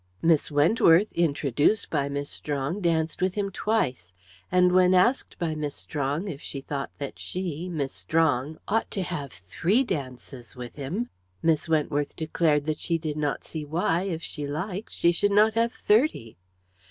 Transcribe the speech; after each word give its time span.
Miss 0.23 0.49
Wentworth, 0.49 1.11
introduced 1.11 1.91
by 1.91 2.09
Miss 2.09 2.27
Strong, 2.31 2.81
danced 2.81 3.21
with 3.21 3.35
him 3.35 3.51
twice, 3.51 4.13
and 4.51 4.71
when 4.71 4.95
asked 4.95 5.37
by 5.37 5.53
Miss 5.53 5.75
Strong 5.75 6.27
if 6.27 6.41
she 6.41 6.59
thought 6.59 6.89
that 6.97 7.19
she 7.19 7.69
Miss 7.69 7.93
Strong 7.93 8.57
ought 8.67 8.89
to 8.89 9.03
have 9.03 9.31
three 9.31 9.83
dances 9.83 10.55
with 10.55 10.75
him 10.75 11.11
Miss 11.43 11.69
Wentworth 11.69 12.15
declared 12.15 12.65
that 12.65 12.79
she 12.79 12.97
did 12.97 13.15
not 13.15 13.43
see 13.43 13.63
why, 13.63 14.01
if 14.05 14.23
she 14.23 14.47
liked, 14.47 14.91
she 14.91 15.11
should 15.11 15.29
not 15.31 15.53
have 15.53 15.71
thirty. 15.71 16.35